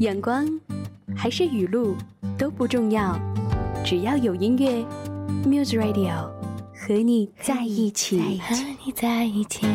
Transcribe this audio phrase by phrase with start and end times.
[0.00, 0.46] 阳光
[1.16, 1.96] 还是雨露
[2.38, 3.18] 都不重要，
[3.84, 4.84] 只要有音乐
[5.44, 6.30] ，Muse Radio
[6.72, 8.38] 和你在一起。
[8.38, 8.54] 和
[8.86, 9.66] 你在一起。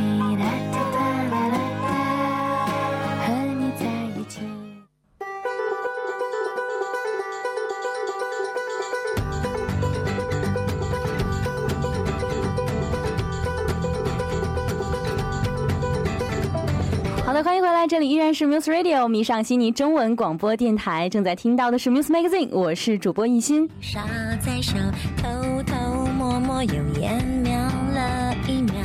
[18.23, 23.70] 然是 Muse Radio 迷上悉尼中文广播电台，正在听到的是 Muse Magazine，我是主播艺欣。
[23.81, 24.05] 傻
[24.39, 24.75] 在笑，
[25.17, 28.75] 偷偷摸摸又湮瞄了一秒。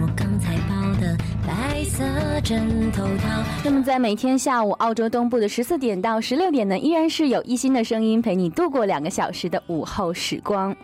[0.00, 1.16] 我刚才抱的
[1.46, 2.04] 白色
[2.42, 3.42] 枕头套。
[3.64, 10.74] 那么在每天下午澳洲东部的十四点到十六点呢，依然是有一心的声音陪你度过两个小时的午后时光。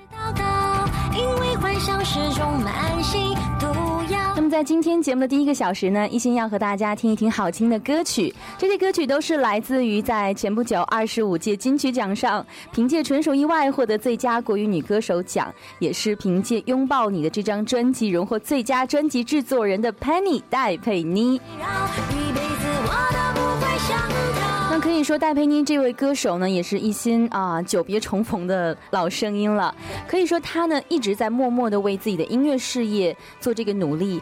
[1.13, 2.77] 因为幻想是种慢性毒药。
[2.79, 2.90] 那
[4.51, 8.35] 在今天节目的第一个小时呢，一心要和大家听一听好听的歌曲。
[8.59, 21.35] 这些歌曲都是来自于在前不久二十五届金曲奖上凭借《纯属意外》获得最佳国语女歌手奖，也是凭借《拥抱你》的这张专辑荣获最佳专辑制作人的 Penny 戴佩妮。
[21.37, 24.50] 一辈子我都不会想。
[24.73, 29.75] 那可以说，戴佩妮这位歌手呢，也是一心啊久别重逢的老声音了。
[30.07, 34.21] 可以说，她呢一直在默默的为自己的音乐事业做这个努力。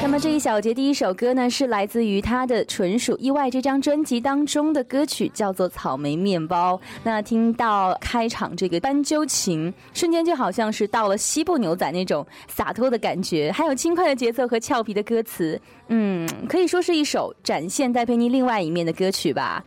[0.00, 6.76] 那么这一小节第一首歌呢，是来自于她的《纯属意外》这张专辑当中的歌曲，叫做《草莓面包》。
[7.04, 15.60] 那听到开场这个斑鸠琴，瞬间就好像是到了西部牛仔那种洒脱的感觉，还有轻快的节奏和俏皮的歌词。
[15.88, 19.62] 嗯，可以说是一首展现戴佩妮另外一面的歌曲吧。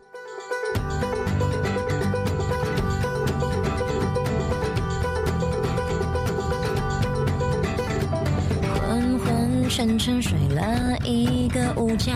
[9.76, 12.12] 沉沉睡了一个午觉，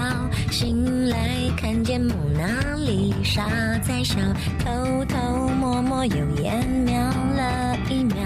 [0.48, 1.18] 醒来
[1.56, 3.48] 看见蒙娜丽莎
[3.82, 4.14] 在笑，
[4.60, 8.16] 偷偷摸摸又眼瞄了一秒。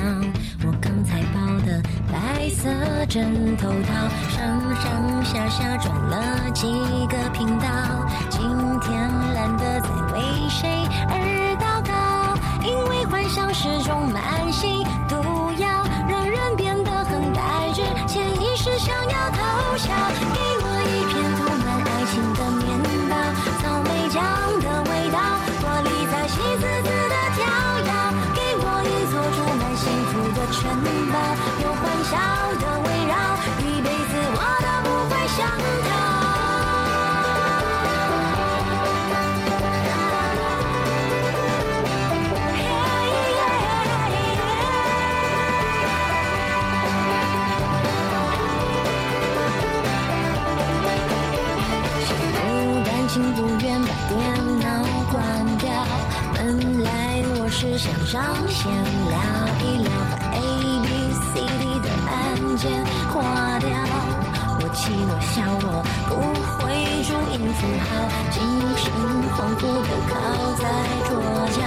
[0.67, 2.69] 我刚才抱的白色
[3.09, 6.67] 枕头套，上上下下转了几
[7.09, 7.67] 个频道，
[58.13, 58.71] 上线
[59.09, 59.17] 聊
[59.65, 60.39] 一聊，把 A
[60.85, 60.87] B
[61.17, 62.13] C D 的按
[62.59, 62.69] 键
[63.09, 63.25] 划
[63.59, 63.73] 掉。
[64.61, 65.81] 我气我笑我
[66.11, 66.21] 不
[66.61, 66.61] 会
[67.09, 68.37] 注音符号，精
[68.77, 68.93] 神
[69.33, 70.13] 恍惚的靠
[70.61, 70.63] 在
[71.09, 71.09] 桌
[71.57, 71.65] 角，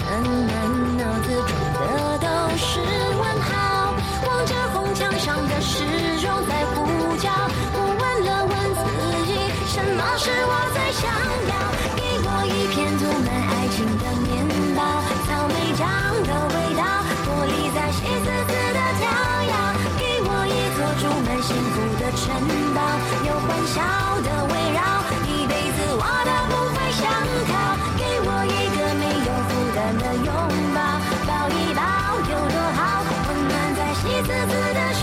[0.48, 0.56] 满
[0.96, 1.84] 脑子装的
[2.24, 2.26] 都
[2.56, 2.80] 是
[3.20, 3.92] 问号，
[4.24, 5.84] 望着红墙上的时
[6.22, 6.88] 钟在呼
[7.18, 7.28] 叫。
[7.76, 8.80] 我问了问自
[9.28, 9.36] 己，
[9.68, 11.04] 什么是我最想
[11.52, 11.52] 要？
[11.96, 14.04] 给我一片涂满爱情的
[23.46, 23.80] 欢笑
[24.22, 24.80] 的围绕，
[25.24, 27.06] 一辈子我都不会想
[27.46, 27.50] 逃。
[27.96, 30.28] 给我一个没有负担的拥
[30.74, 30.78] 抱，
[31.26, 31.80] 抱一抱
[32.28, 32.78] 有多好，
[33.28, 35.02] 温暖在喜滋滋的炫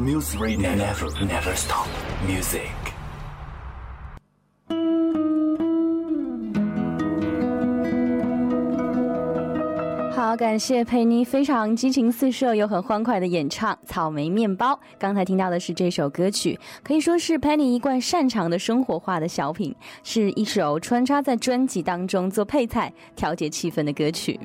[0.00, 0.76] Muse Radio.
[0.76, 1.88] Never, never stop.
[2.24, 2.70] Music.
[10.14, 14.72] 好，感谢佩妮非常激情四射又很欢快的演唱《草莓面包》。
[15.00, 19.74] 刚才听到的是这首歌曲，可以说是佩妮一贯擅长的生活化的小品，
[20.04, 24.38] 是一首穿插在专辑当中做配菜、调节气氛的歌曲。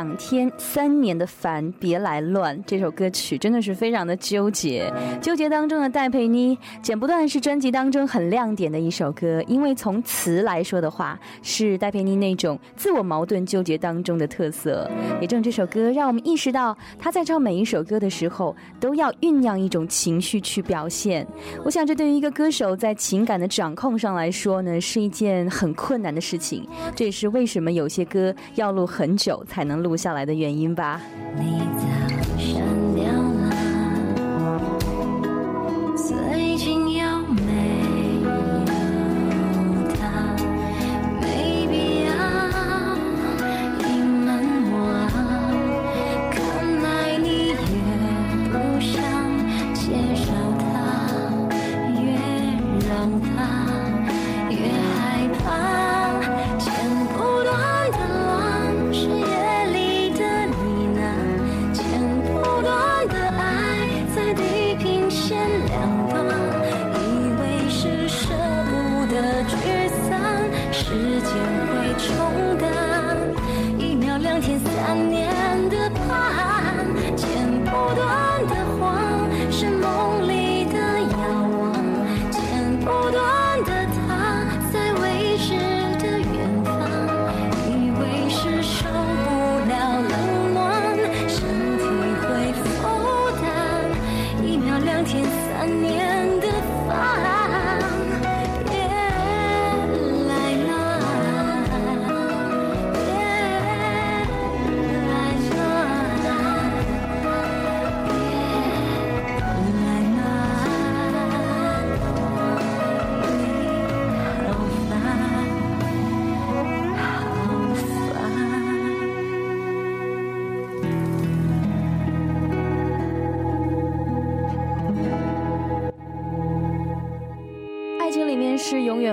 [0.00, 2.58] 两天、三年的烦，别来乱。
[2.66, 9.44] 这首歌曲真的是非常的纠结，纠结当中的戴佩妮，剪不断是专辑当中很亮点的一首歌。
[9.46, 14.90] 因为从词来说的话，是戴佩妮那种自我矛盾纠结当中的特色。
[15.20, 21.26] 也正这首歌让我们意识到，她在唱每一首歌的时候，都要酝酿一种情绪去表现。
[21.62, 26.66] 我想，这对于一个歌手在情感的掌控上来说呢，是一件很困难的事情。
[26.96, 31.00] 这也是为什么有些歌要录很久才能录下来的原因吧。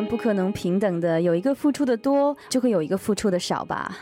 [0.06, 3.98] 不可能平等的，有一个付出的多，就会有一个付出的少吧。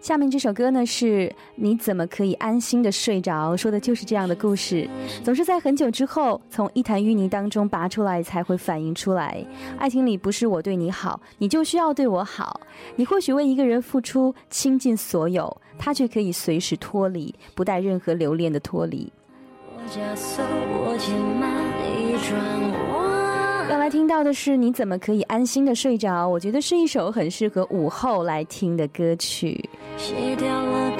[0.00, 4.88] 下面这首歌呢是你怎么可以安心的睡着，说的就是这样的故事。
[5.22, 9.44] 总是在很久之后，从一潭淤泥当中拔出来，才会反映出来。
[9.78, 12.62] 爱情里不是我对你好，你就需要对我好。
[12.96, 19.12] 你或许为一个人付出倾尽所有，他却可以随时脱离，不带任何留恋的脱离。
[19.76, 21.52] 我加速，我减慢，
[21.84, 22.99] 一转弯。
[23.70, 26.26] 刚才听到的是你怎么可以安心的睡着？
[26.26, 29.64] 我觉得是一首很适合午后来听的歌曲。
[29.96, 30.90] 卸掉了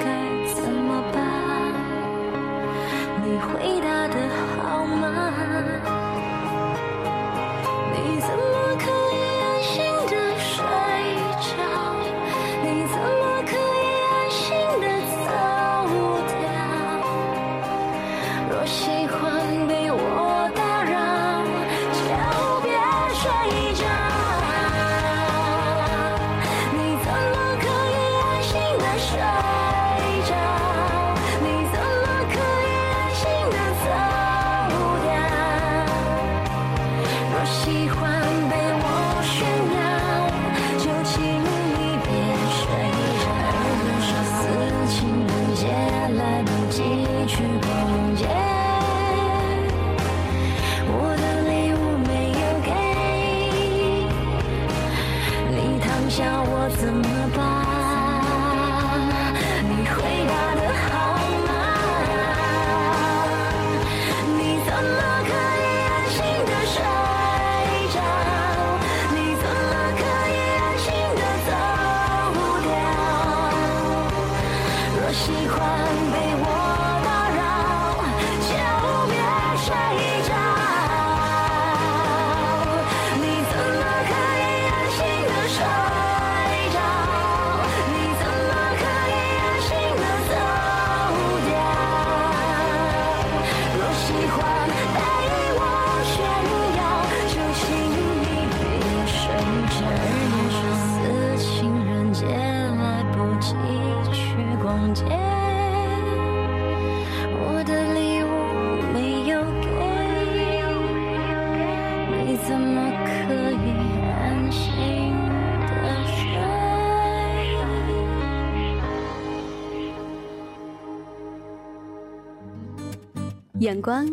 [123.61, 124.07] 阳光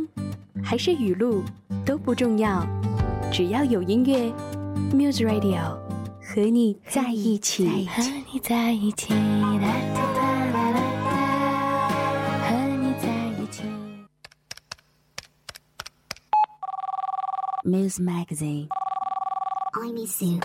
[0.63, 1.43] 还是雨露
[1.83, 2.63] 都不重要，
[3.33, 4.31] 只要有音乐
[4.93, 5.75] ，Muse Radio
[6.23, 7.87] 和你在一起。
[7.87, 10.79] 和你在一起，哒哒哒哒哒哒，
[12.45, 13.09] 和你在
[13.43, 13.63] 一起。
[17.65, 18.69] Muse Magazine。
[19.73, 20.41] I miss you。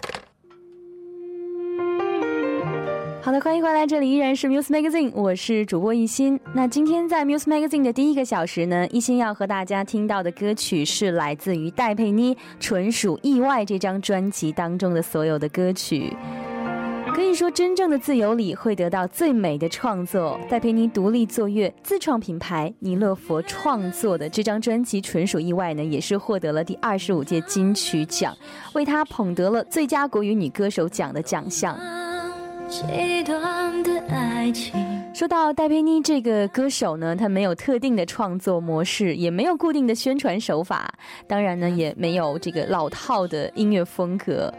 [3.25, 6.37] 好的，欢迎回来，这里依然是 Muse Magazine，我是主播一心。
[6.53, 16.13] 那今天在 Muse Magazine 的第一个小时呢，一心要和大家听到的歌曲是来自于戴佩妮《纯属意外》这张专辑当中的所有的歌曲。
[17.15, 20.37] 可以说，真正的自由里会得到最美的创作。
[20.49, 28.35] 戴佩妮独立作乐，自创品牌尼勒佛创作的这张专辑《纯属意外》呢，也是获得了第二十五届金曲奖，
[28.73, 31.77] 为她捧得了最佳国语女歌手奖的奖项。
[32.75, 34.73] 这段的爱情，
[35.13, 40.91] 说到戴佩妮这个歌手呢，她没有特定的创作模式，也没有固定的宣传手法，
[41.27, 44.51] 当然呢，也没有这个老套的音乐风格。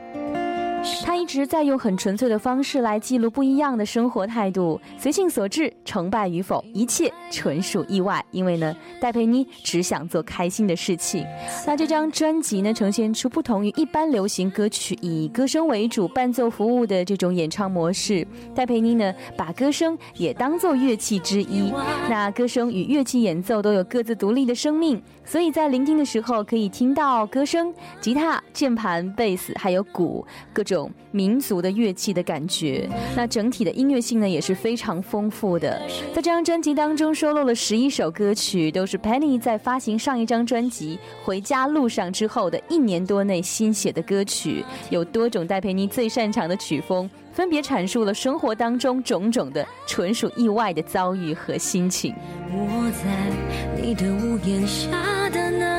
[1.02, 8.24] 他一直在用很纯粹的方式来记录不一样的生活态度，随性所致，成败与否，一切纯属意外。
[8.30, 11.24] 因为呢，戴佩妮只想做开心的事情。
[11.66, 18.26] 那这张专辑呢，呈现出不同于一般流行歌曲以歌声为主、伴奏服务的这种演唱模式。
[18.54, 21.72] 戴佩妮呢，把歌声也当做乐器之一。
[22.10, 32.88] 那歌声与乐器演奏都有各自独立的生命，所以在聆听的时候可以听到歌声、吉他、键盘、贝斯还有鼓各种种民族的乐器的感觉。
[33.16, 35.80] 那整体的音乐性呢也是非常丰富的。
[36.12, 47.08] 在这张专辑当中收录了十一首歌曲，都是 Penny 在发行上一张专辑《回家路上》之后的一年多内新写的歌曲，有多种戴佩妮最擅长的曲风。
[47.32, 52.14] 分别阐述了生活当中种种的纯属意外的遭遇和心情。
[52.52, 55.73] 我在你的屋檐下的那。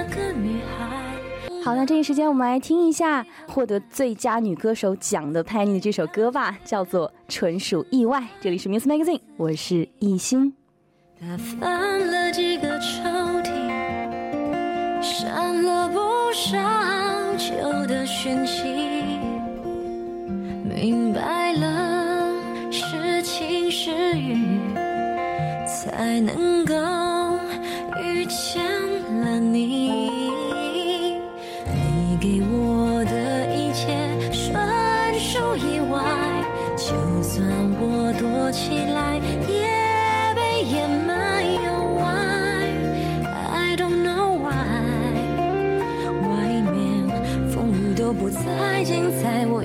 [1.66, 8.20] 好，那这一时间我们来听一下获得最佳女歌手奖的 Penny 的这首歌吧，叫做《纯属意外》。
[8.40, 10.54] 这里是 Muse Magazine，我是艺兴。
[11.20, 13.10] 他翻了几个抽
[13.42, 15.98] 屉，删了不
[16.34, 16.56] 少
[17.36, 18.68] 旧的讯息，
[20.64, 22.32] 明白了
[22.72, 24.60] 是晴是雨，
[25.66, 26.76] 才能够
[48.96, 49.62] 精彩，我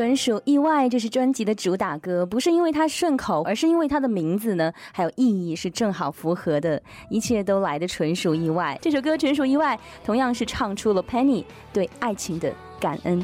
[0.00, 8.78] 纯属意外，这是专辑的主打歌，不是因为它顺口，而是因为它的名字呢，还有意义是正好符合的，一切都来的纯属意外。
[8.80, 13.22] 这首歌纯属意外，同样是唱出了 Penny 对爱情的感恩。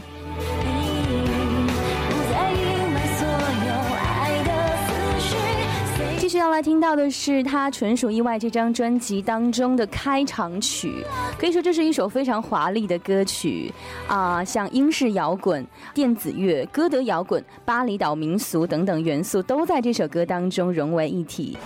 [6.27, 11.05] 继续要来听到的是他纯属意外这张专辑当中的开场曲，
[11.39, 13.73] 可以说这是一首非常华丽的歌曲
[14.09, 15.65] 啊，像英式摇滚、
[15.95, 21.57] 电子乐、歌德摇滚、巴厘岛民俗等等元素都在这首歌当中融为一体。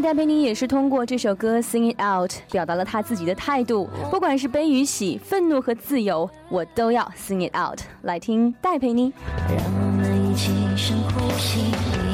[0.00, 7.80] 戴佩妮也是通过这首歌《Sing It Out》表达了她自己的态度，不管是悲与喜、愤怒和自由，我都要 Sing It Out。
[8.02, 9.12] 来听戴佩妮。
[9.48, 12.09] 让我们一起深呼吸。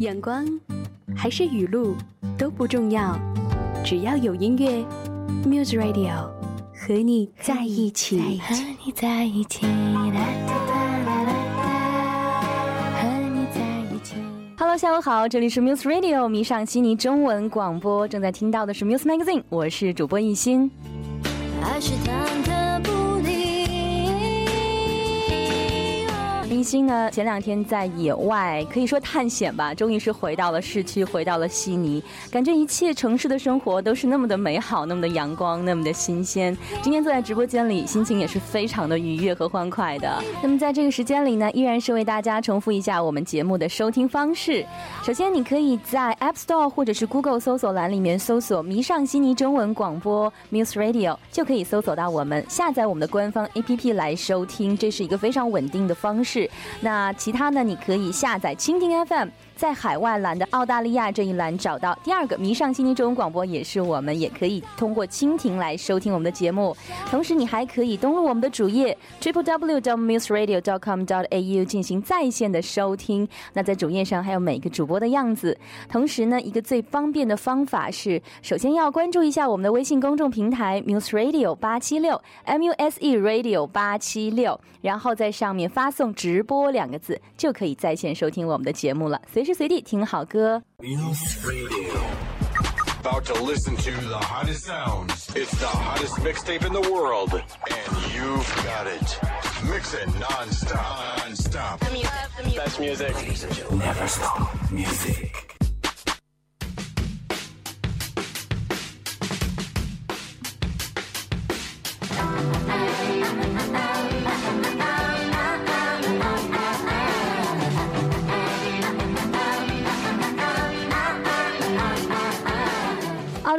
[0.00, 0.46] 阳光
[1.16, 1.96] 还是语录
[2.38, 3.18] 都不重要，
[3.84, 4.84] 只要有音乐
[5.44, 6.30] ，Muse Radio
[6.72, 8.40] 和你在一起。
[8.40, 9.66] 和你在一起。
[14.56, 20.70] Hello，下午好，这里是 Muse Radio 迷上悉尼中文广播，正在听到的是 Muse Magazine，我是主播艺欣。
[26.58, 36.58] 明星呢，前两天在野外可以说探险吧，终于是回到了市区，回到了悉尼，感觉一切城市的生活都是那么的美好，那么的阳光，那么的新鲜。
[36.82, 40.20] 今天坐在直播间里，心情也是非常的愉悦和欢快的。
[40.42, 44.66] 那么在这个时间里呢，依然是为大家重复一下我们节目的收听方式。
[45.04, 54.76] 首先，你可以在 App Store 或者是 Google 搜索栏里面搜索“迷上悉尼中文广播 Muse Radio”，就可以搜索到我们，下载我们的官方 APP 来收听。
[54.76, 56.47] 这是一个非常稳定的方式。
[56.80, 57.62] 那其他呢？
[57.62, 59.28] 你可以下载蜻蜓 FM。
[59.58, 66.76] 在海外栏的澳大利亚这一栏找到第二个迷上悉尼中文广播，也是我们也可以通过蜻蜓来收听我们的节目。
[67.10, 73.28] 同时，你还可以登录我们的主页 triple w dot m u s e radio dot com dot a u 进行在线的收听。
[73.52, 75.58] 那在主页上还有每个主播的样子。
[75.88, 89.20] 同时呢，一个最方便的方法是，首先要关注一下我们的微信公众平台 Muse Radio 八七六 M U S E Radio 八七六，然后在上面发送“直播”两个字，就可以在线收听我们的节目了。
[89.26, 90.61] 随时随地听好歌。
[93.03, 95.27] About to listen to the hottest sounds.
[95.35, 99.19] It's the hottest mixtape in the world, and you've got it.
[99.69, 101.17] Mix it non-stop.
[101.19, 101.79] Non-stop.
[102.55, 103.13] Best music.
[103.71, 104.71] Never stop.
[104.71, 105.53] Music.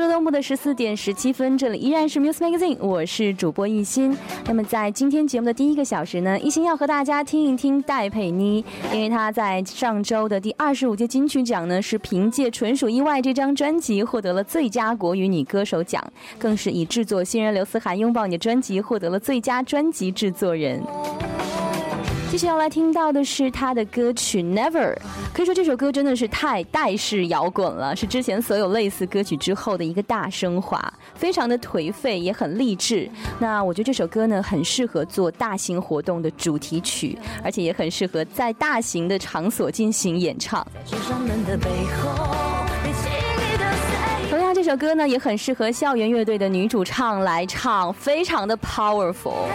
[0.09, 4.17] 周末的十四点十七分，这里依然是 Muse Magazine，我是主播艺兴。
[4.47, 16.03] 那么在今天节目的第一个小时呢，艺兴要和大家听一听戴佩妮，因为她在上周的第二十五届金曲奖呢，是凭借《纯属意外》这张专辑获得了最佳国语女歌手奖，
[16.39, 20.83] 更是以制作新人刘思涵拥抱你的专辑获得了最佳专辑制作人。
[22.29, 24.93] 接下来听到的是他的歌曲《Never》，
[25.33, 33.09] 可以说这首歌真的是太带式摇滚了，是之前所有类似歌曲之后的一个大升华，非常的颓废，也很励志。
[33.39, 40.65] 那我觉得这首歌呢，很适合做大型活动的主题曲，而且也很适合在大型的场所进行演唱。
[40.85, 40.99] 同
[44.49, 49.45] 样，这首歌呢也很适合校园乐队的女主唱来唱，非常的 powerful。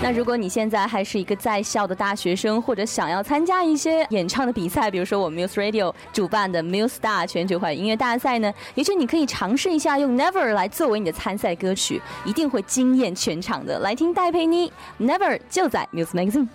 [0.00, 13.80] 那如果你现在还是一个在校的大学生，或者想要参加一些演唱的比赛，比如说我们 Muse Radio 主办的 Muse Star 全球化音乐大赛呢，也许你可以尝试一下用 Never 来作为你的参赛歌曲，一定会惊艳全场的。
[13.80, 16.46] 来听戴佩妮 Never 就在 Muse Magazine。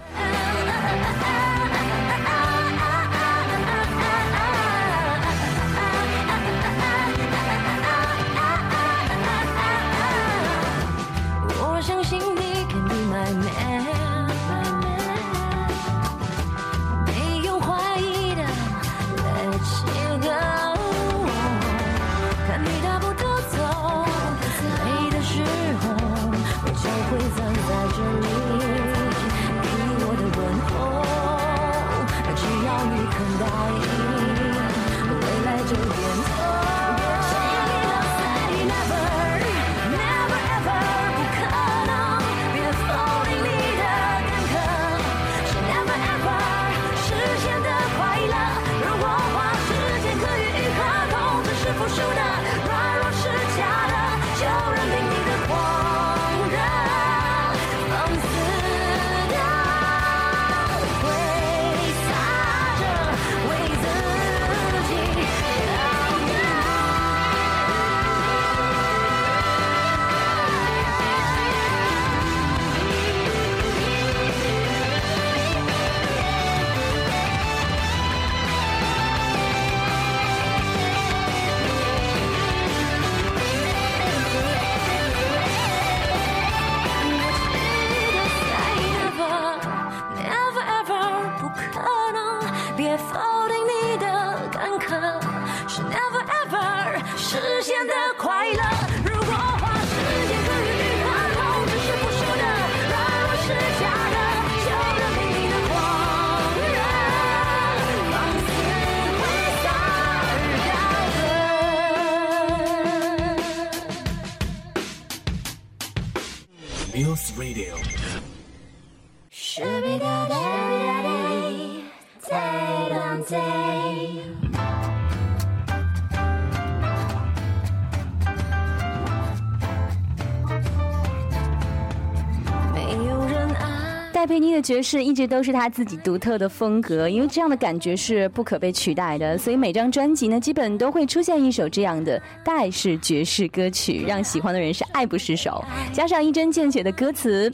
[134.53, 145.63] 的爵士一直都是他自己独特的风格，因为这样的感觉是不可被取代的，所以每张专辑呢，基本都会出现一首这样的戴式爵士歌曲，让喜欢的人是爱不释手。
[145.91, 147.51] 加上一针见血的歌词，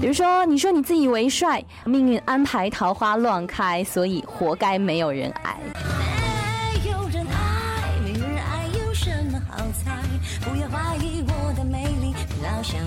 [0.00, 5.56] 比如说你说你自以为帅，命运安排桃花乱开，所以活该没有人爱。
[6.84, 9.90] 没有人爱，没人爱，有什么好猜？
[10.40, 12.78] 不要怀疑我的美丽，老想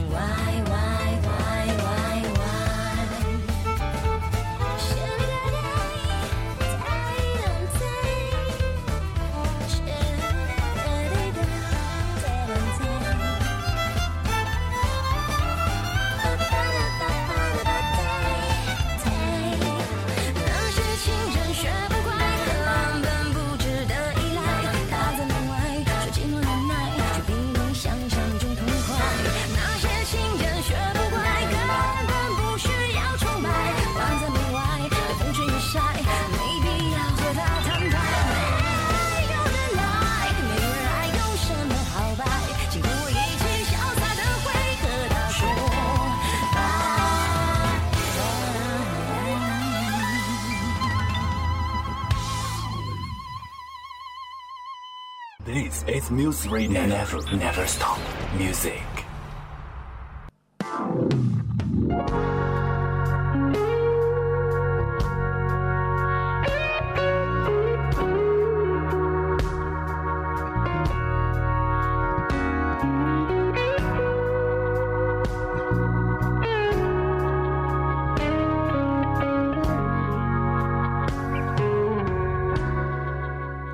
[56.18, 56.84] Muse Radio.
[56.88, 58.00] Never, never stop.
[58.40, 58.82] Music.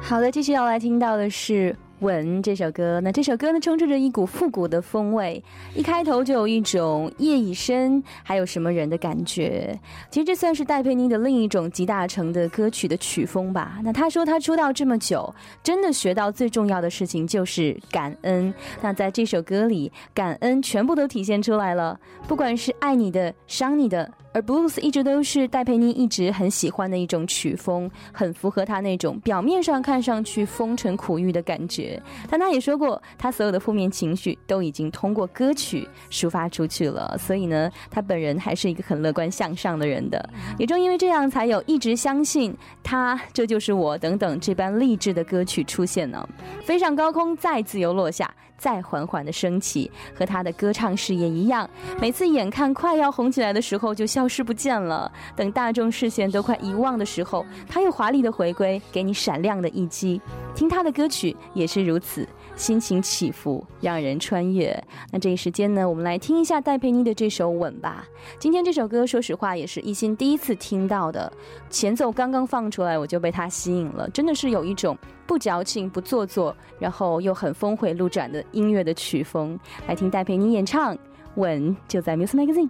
[0.01, 5.41] 好的，接下来听到的是吻这首歌，那这首歌呢，充斥着一股复古的风味，
[5.73, 9.79] 一开头就有一种夜已深，还有什么人的感觉。
[10.11, 13.79] 其实这算是戴佩妮的另一种集大成的歌曲的曲风吧。
[13.83, 18.53] 那她说她出道这么久，真的学到最重要的事情就是感恩。
[18.81, 24.11] 那在这首歌里，感恩全部都体现出来了，不管是爱你的、伤你的。
[24.33, 32.01] 而 blues 一直都是戴佩妮一直很喜欢的一种曲风，很符合她那种表面上看上去风尘苦郁的感觉。
[32.29, 37.15] 但她也说过，她所有的负面情绪都已经通过歌曲抒发出去了。
[37.17, 40.29] 所以呢，她本人还是一个很乐观向上的人的。
[40.57, 46.27] 也正因为这样，才有一直相信他，这就是我等等这般励志的歌曲出现呢。
[46.63, 48.33] 飞上高空，再自由落下。
[48.63, 55.11] 再缓缓的升起，和他的歌唱事业一样，每次眼看快要红起来的时候就消失不见了。
[55.35, 60.21] 等大众视线都快遗忘的时候，他又华丽的回归，给你闪亮的一击。
[60.55, 62.25] 听他的歌曲也是如此。
[62.55, 64.81] 心情起伏，让人穿越。
[65.11, 68.05] 那这一时间呢，我们来听一下戴佩妮的这首《吻》吧。
[68.39, 71.31] 今天这首歌，说实话也是一心第一次听到的。
[71.69, 79.59] 前奏刚刚放出来，我就被它吸引了，真的是有一种不矫情、不做作，然后又很峰回路转的音乐的曲风。
[79.87, 80.95] 来听戴佩妮演唱
[81.35, 82.69] 《吻》，就在 Music Magazine。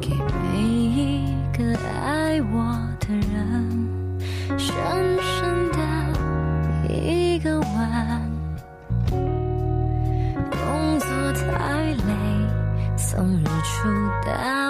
[0.00, 0.10] 给
[0.52, 4.68] 每一个爱我的人，深
[5.22, 5.31] 深。
[14.32, 14.61] 出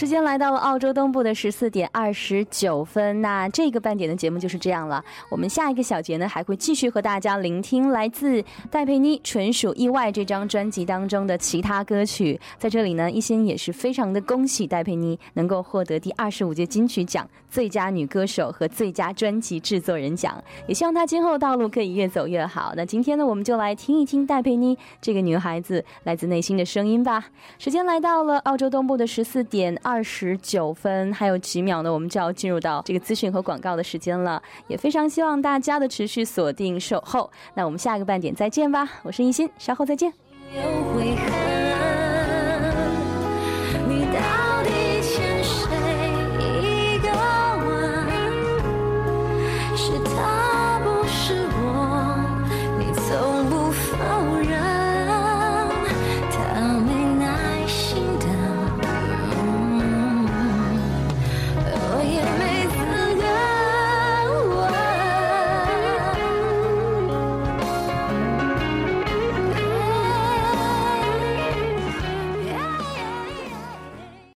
[0.00, 5.04] 时间来到了澳洲东部的十四点二十九分，那这个半点的节目就是这样了。
[5.30, 12.40] 我们下一个小节呢，还会继续和大家聆听来自戴佩妮《纯属意外》这张专辑当中的其他歌曲。
[12.56, 22.72] 在这里呢，一心也是非常的恭喜戴佩妮能够获得第二十五届金曲奖最佳女歌手和最佳专辑制作人奖，也希望她今后道路可以越走越好。
[22.74, 27.26] 那今天呢，我们就来听一听戴佩妮这个女孩子来自内心的声音吧。
[27.58, 29.78] 时间来到了澳洲东部的十四点。
[29.90, 34.40] 二十九分，还有几秒呢，我们就要进入到这个资讯和广告的时间了。
[34.68, 37.28] 也非常希望大家的持续锁定守候。
[37.54, 40.12] 那我们下个半点再见吧，我是一心，稍后再见。